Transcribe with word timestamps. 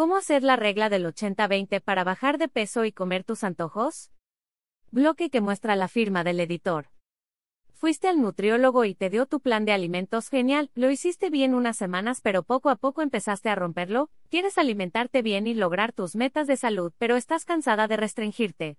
¿Cómo 0.00 0.16
hacer 0.16 0.42
la 0.42 0.56
regla 0.56 0.88
del 0.88 1.04
80-20 1.04 1.82
para 1.82 2.04
bajar 2.04 2.38
de 2.38 2.48
peso 2.48 2.86
y 2.86 2.90
comer 2.90 3.22
tus 3.22 3.44
antojos? 3.44 4.10
Bloque 4.90 5.28
que 5.28 5.42
muestra 5.42 5.76
la 5.76 5.88
firma 5.88 6.24
del 6.24 6.40
editor. 6.40 6.86
Fuiste 7.74 8.08
al 8.08 8.18
nutriólogo 8.18 8.86
y 8.86 8.94
te 8.94 9.10
dio 9.10 9.26
tu 9.26 9.40
plan 9.40 9.66
de 9.66 9.72
alimentos 9.72 10.30
genial, 10.30 10.70
lo 10.74 10.90
hiciste 10.90 11.28
bien 11.28 11.52
unas 11.52 11.76
semanas 11.76 12.22
pero 12.22 12.44
poco 12.44 12.70
a 12.70 12.76
poco 12.76 13.02
empezaste 13.02 13.50
a 13.50 13.56
romperlo, 13.56 14.08
quieres 14.30 14.56
alimentarte 14.56 15.20
bien 15.20 15.46
y 15.46 15.52
lograr 15.52 15.92
tus 15.92 16.16
metas 16.16 16.46
de 16.46 16.56
salud 16.56 16.94
pero 16.96 17.16
estás 17.16 17.44
cansada 17.44 17.86
de 17.86 17.98
restringirte. 17.98 18.78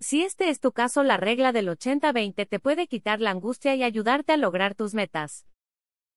Si 0.00 0.24
este 0.24 0.48
es 0.48 0.58
tu 0.58 0.72
caso 0.72 1.04
la 1.04 1.16
regla 1.16 1.52
del 1.52 1.68
80-20 1.68 2.44
te 2.44 2.58
puede 2.58 2.88
quitar 2.88 3.20
la 3.20 3.30
angustia 3.30 3.76
y 3.76 3.84
ayudarte 3.84 4.32
a 4.32 4.36
lograr 4.36 4.74
tus 4.74 4.94
metas. 4.94 5.46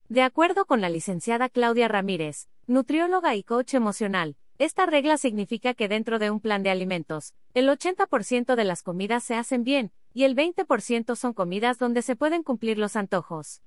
De 0.09 0.23
acuerdo 0.23 0.65
con 0.65 0.81
la 0.81 0.89
licenciada 0.89 1.49
Claudia 1.49 1.87
Ramírez, 1.87 2.47
nutrióloga 2.65 3.35
y 3.35 3.43
coach 3.43 3.75
emocional, 3.75 4.37
esta 4.57 4.87
regla 4.87 5.17
significa 5.17 5.75
que 5.75 5.87
dentro 5.87 6.17
de 6.17 6.31
un 6.31 6.39
plan 6.39 6.63
de 6.63 6.71
alimentos, 6.71 7.35
el 7.53 7.69
80% 7.69 8.55
de 8.55 8.63
las 8.63 8.81
comidas 8.81 9.23
se 9.23 9.35
hacen 9.35 9.63
bien, 9.63 9.91
y 10.11 10.23
el 10.23 10.35
20% 10.35 11.15
son 11.15 11.33
comidas 11.33 11.77
donde 11.77 12.01
se 12.01 12.15
pueden 12.15 12.41
cumplir 12.41 12.79
los 12.79 12.95
antojos. 12.95 13.61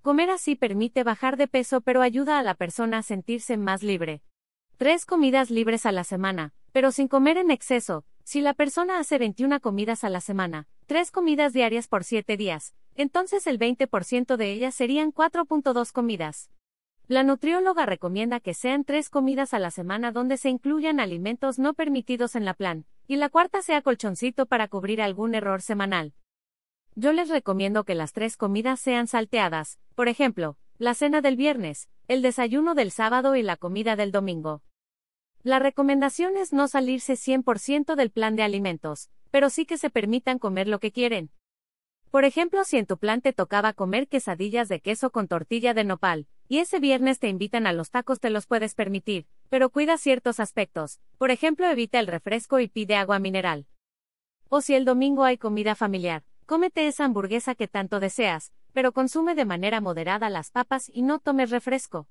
Comer 0.00 0.30
así 0.30 0.56
permite 0.56 1.04
bajar 1.04 1.36
de 1.36 1.46
peso 1.46 1.82
pero 1.82 2.00
ayuda 2.00 2.38
a 2.38 2.42
la 2.42 2.54
persona 2.54 2.98
a 2.98 3.02
sentirse 3.02 3.58
más 3.58 3.82
libre. 3.82 4.22
Tres 4.78 5.04
comidas 5.04 5.50
libres 5.50 5.84
a 5.84 5.92
la 5.92 6.04
semana, 6.04 6.54
pero 6.72 6.90
sin 6.90 7.06
comer 7.06 7.36
en 7.36 7.50
exceso. 7.50 8.06
Si 8.24 8.40
la 8.40 8.54
persona 8.54 8.98
hace 8.98 9.18
21 9.18 9.60
comidas 9.60 10.04
a 10.04 10.08
la 10.08 10.22
semana, 10.22 10.68
tres 10.86 11.10
comidas 11.10 11.52
diarias 11.52 11.86
por 11.86 12.02
7 12.04 12.38
días, 12.38 12.74
entonces 12.96 13.46
el 13.46 13.58
20% 13.58 14.36
de 14.36 14.52
ellas 14.52 14.74
serían 14.74 15.12
4.2 15.12 15.92
comidas. 15.92 16.50
La 17.08 17.24
nutrióloga 17.24 17.84
recomienda 17.84 18.40
que 18.40 18.54
sean 18.54 18.84
tres 18.84 19.10
comidas 19.10 19.54
a 19.54 19.58
la 19.58 19.70
semana 19.70 20.12
donde 20.12 20.36
se 20.36 20.48
incluyan 20.48 21.00
alimentos 21.00 21.58
no 21.58 21.74
permitidos 21.74 22.36
en 22.36 22.44
la 22.44 22.54
plan, 22.54 22.86
y 23.06 23.16
la 23.16 23.28
cuarta 23.28 23.60
sea 23.60 23.82
colchoncito 23.82 24.46
para 24.46 24.68
cubrir 24.68 25.02
algún 25.02 25.34
error 25.34 25.62
semanal. 25.62 26.14
Yo 26.94 27.12
les 27.12 27.28
recomiendo 27.28 27.84
que 27.84 27.94
las 27.94 28.12
tres 28.12 28.36
comidas 28.36 28.78
sean 28.78 29.06
salteadas, 29.06 29.78
por 29.94 30.08
ejemplo, 30.08 30.56
la 30.78 30.94
cena 30.94 31.20
del 31.20 31.36
viernes, 31.36 31.88
el 32.08 32.22
desayuno 32.22 32.74
del 32.74 32.90
sábado 32.90 33.36
y 33.36 33.42
la 33.42 33.56
comida 33.56 33.96
del 33.96 34.12
domingo. 34.12 34.62
La 35.42 35.58
recomendación 35.58 36.36
es 36.36 36.52
no 36.52 36.68
salirse 36.68 37.14
100% 37.14 37.96
del 37.96 38.10
plan 38.10 38.36
de 38.36 38.42
alimentos, 38.42 39.10
pero 39.30 39.50
sí 39.50 39.66
que 39.66 39.76
se 39.76 39.90
permitan 39.90 40.38
comer 40.38 40.68
lo 40.68 40.78
que 40.78 40.92
quieren. 40.92 41.30
Por 42.12 42.26
ejemplo, 42.26 42.62
si 42.64 42.76
en 42.76 42.84
tu 42.84 42.98
plan 42.98 43.22
te 43.22 43.32
tocaba 43.32 43.72
comer 43.72 44.06
quesadillas 44.06 44.68
de 44.68 44.80
queso 44.80 45.10
con 45.10 45.28
tortilla 45.28 45.72
de 45.72 45.84
nopal, 45.84 46.26
y 46.46 46.58
ese 46.58 46.78
viernes 46.78 47.18
te 47.18 47.30
invitan 47.30 47.66
a 47.66 47.72
los 47.72 47.90
tacos 47.90 48.20
te 48.20 48.28
los 48.28 48.46
puedes 48.46 48.74
permitir, 48.74 49.26
pero 49.48 49.70
cuida 49.70 49.96
ciertos 49.96 50.38
aspectos, 50.38 51.00
por 51.16 51.30
ejemplo 51.30 51.66
evita 51.66 51.98
el 51.98 52.06
refresco 52.06 52.60
y 52.60 52.68
pide 52.68 52.96
agua 52.96 53.18
mineral. 53.18 53.66
O 54.50 54.60
si 54.60 54.74
el 54.74 54.84
domingo 54.84 55.24
hay 55.24 55.38
comida 55.38 55.74
familiar, 55.74 56.22
cómete 56.44 56.86
esa 56.86 57.06
hamburguesa 57.06 57.54
que 57.54 57.66
tanto 57.66 57.98
deseas, 57.98 58.52
pero 58.74 58.92
consume 58.92 59.34
de 59.34 59.46
manera 59.46 59.80
moderada 59.80 60.28
las 60.28 60.50
papas 60.50 60.90
y 60.92 61.00
no 61.00 61.18
tomes 61.18 61.48
refresco. 61.48 62.08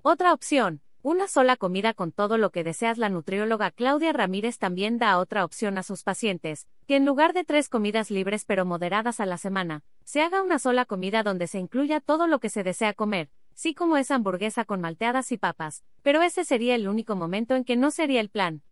Otra 0.00 0.32
opción, 0.32 0.80
una 1.02 1.26
sola 1.26 1.56
comida 1.56 1.94
con 1.94 2.12
todo 2.12 2.38
lo 2.38 2.50
que 2.50 2.62
deseas. 2.62 2.96
La 2.96 3.08
nutrióloga 3.08 3.72
Claudia 3.72 4.12
Ramírez 4.12 4.58
también 4.58 4.98
da 4.98 5.18
otra 5.18 5.44
opción 5.44 5.76
a 5.76 5.82
sus 5.82 6.04
pacientes, 6.04 6.68
que 6.86 6.96
en 6.96 7.04
lugar 7.04 7.32
de 7.32 7.44
tres 7.44 7.68
comidas 7.68 8.10
libres 8.10 8.44
pero 8.44 8.64
moderadas 8.64 9.18
a 9.18 9.26
la 9.26 9.36
semana, 9.36 9.82
se 10.04 10.22
haga 10.22 10.42
una 10.42 10.58
sola 10.58 10.84
comida 10.84 11.22
donde 11.22 11.48
se 11.48 11.58
incluya 11.58 12.00
todo 12.00 12.28
lo 12.28 12.38
que 12.38 12.48
se 12.48 12.62
desea 12.62 12.94
comer, 12.94 13.30
sí 13.54 13.74
como 13.74 13.96
esa 13.96 14.14
hamburguesa 14.14 14.64
con 14.64 14.80
malteadas 14.80 15.32
y 15.32 15.38
papas, 15.38 15.82
pero 16.02 16.22
ese 16.22 16.44
sería 16.44 16.76
el 16.76 16.88
único 16.88 17.16
momento 17.16 17.56
en 17.56 17.64
que 17.64 17.76
no 17.76 17.90
sería 17.90 18.20
el 18.20 18.30
plan. 18.30 18.62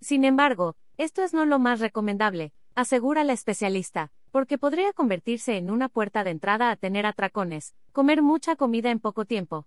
Sin 0.00 0.24
embargo, 0.24 0.76
esto 0.96 1.22
es 1.22 1.34
no 1.34 1.44
lo 1.44 1.58
más 1.58 1.80
recomendable, 1.80 2.52
asegura 2.76 3.24
la 3.24 3.32
especialista, 3.32 4.12
porque 4.30 4.58
podría 4.58 4.92
convertirse 4.92 5.56
en 5.56 5.70
una 5.70 5.88
puerta 5.88 6.22
de 6.22 6.30
entrada 6.30 6.70
a 6.70 6.76
tener 6.76 7.04
atracones, 7.04 7.74
comer 7.92 8.22
mucha 8.22 8.54
comida 8.54 8.90
en 8.90 9.00
poco 9.00 9.24
tiempo, 9.24 9.66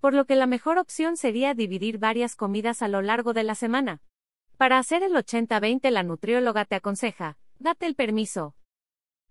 por 0.00 0.14
lo 0.14 0.24
que 0.24 0.36
la 0.36 0.46
mejor 0.46 0.78
opción 0.78 1.16
sería 1.16 1.54
dividir 1.54 1.98
varias 1.98 2.36
comidas 2.36 2.82
a 2.82 2.88
lo 2.88 3.02
largo 3.02 3.32
de 3.32 3.44
la 3.44 3.54
semana. 3.54 4.00
Para 4.56 4.78
hacer 4.78 5.02
el 5.02 5.12
80-20 5.12 5.90
la 5.90 6.02
nutrióloga 6.02 6.64
te 6.64 6.76
aconseja, 6.76 7.36
date 7.58 7.86
el 7.86 7.94
permiso. 7.94 8.54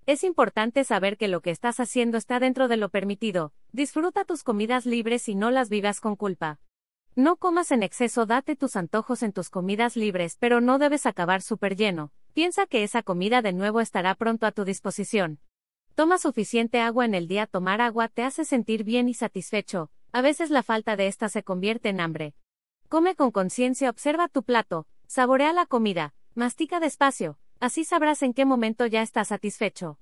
Es 0.05 0.23
importante 0.23 0.83
saber 0.83 1.17
que 1.17 1.27
lo 1.27 1.41
que 1.41 1.49
estás 1.49 1.79
haciendo 1.79 2.17
está 2.17 2.39
dentro 2.39 2.67
de 2.67 2.77
lo 2.77 2.89
permitido, 2.89 3.53
disfruta 3.71 4.23
tus 4.23 4.43
comidas 4.43 4.85
libres 4.85 5.27
y 5.27 5.35
no 5.35 5.49
las 5.49 5.69
vivas 5.69 5.99
con 5.99 6.15
culpa. 6.15 6.59
No 7.15 7.37
comas 7.37 7.71
en 7.71 7.81
exceso, 7.81 8.25
date 8.25 8.55
tus 8.55 8.75
antojos 8.75 9.23
en 9.23 9.31
tus 9.31 9.49
comidas 9.49 9.95
libres, 9.95 10.35
pero 10.37 10.61
no 10.61 10.77
debes 10.77 11.05
acabar 11.05 11.41
súper 11.41 11.75
lleno. 11.75 12.11
Piensa 12.33 12.65
que 12.65 12.83
esa 12.83 13.01
comida 13.01 13.41
de 13.41 13.53
nuevo 13.53 13.79
estará 13.79 14.13
pronto 14.15 14.45
a 14.45 14.51
tu 14.51 14.65
disposición. 14.65 15.39
Toma 15.95 16.17
suficiente 16.17 16.81
agua 16.81 17.05
en 17.05 17.15
el 17.15 17.29
día. 17.29 17.47
Tomar 17.47 17.79
agua 17.79 18.09
te 18.09 18.23
hace 18.23 18.43
sentir 18.43 18.83
bien 18.83 19.07
y 19.07 19.13
satisfecho, 19.13 19.89
a 20.15 20.21
veces 20.21 20.49
la 20.49 20.63
falta 20.63 20.95
de 20.95 21.07
esta 21.07 21.27
se 21.27 21.43
convierte 21.43 21.89
en 21.89 21.99
hambre. 21.99 22.35
Come 22.87 23.15
con 23.15 23.31
conciencia, 23.31 23.89
observa 23.89 24.29
tu 24.29 24.43
plato, 24.43 24.87
saborea 25.07 25.51
la 25.51 25.65
comida, 25.65 26.13
mastica 26.35 26.79
despacio, 26.79 27.37
así 27.59 27.83
sabrás 27.83 28.21
en 28.21 28.33
qué 28.33 28.45
momento 28.45 28.85
ya 28.85 29.01
estás 29.01 29.27
satisfecho. 29.27 29.99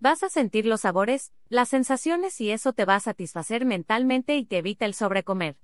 Vas 0.00 0.22
a 0.22 0.30
sentir 0.30 0.64
los 0.64 0.80
sabores, 0.80 1.34
las 1.50 1.68
sensaciones 1.68 2.40
y 2.40 2.50
eso 2.50 2.72
te 2.72 2.86
va 2.86 2.94
a 2.94 3.00
satisfacer 3.00 3.66
mentalmente 3.66 4.36
y 4.38 4.46
te 4.46 4.56
evita 4.56 4.86
el 4.86 4.94
sobrecomer. 4.94 5.58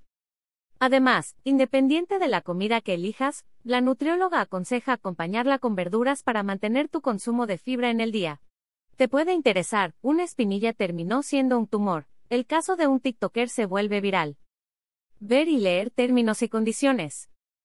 Además, 0.77 1.35
independiente 1.43 2.19
de 2.19 2.27
la 2.27 2.41
comida 2.41 2.79
que 2.79 2.93
elijas, 2.93 3.43
la 3.63 3.81
nutrióloga 3.81 4.41
aconseja 4.41 4.93
acompañarla 4.93 5.57
con 5.57 5.73
verduras 5.73 6.21
para 6.21 6.43
mantener 6.43 6.89
tu 6.89 7.01
consumo 7.01 7.47
de 7.47 7.57
fibra 7.57 7.89
en 7.89 8.01
el 8.01 8.11
día. 8.11 8.39
Te 8.97 9.07
puede 9.07 9.33
interesar, 9.33 9.95
una 10.03 10.23
espinilla 10.23 10.73
terminó 10.73 11.23
siendo 11.23 11.57
un 11.57 11.65
tumor, 11.65 12.05
el 12.29 12.45
caso 12.45 12.75
de 12.75 12.87
un 12.87 12.99
TikToker 12.99 13.49
se 13.49 13.65
vuelve 13.65 14.01
viral. 14.01 14.37
Ver 15.19 15.47
y 15.47 15.57
leer 15.57 15.89
términos 15.89 16.41
y 16.41 16.49
condiciones. 16.49 17.29